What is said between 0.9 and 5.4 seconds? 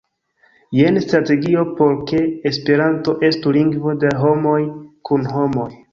strategio por ke Esperanto estu lingvo de homoj kun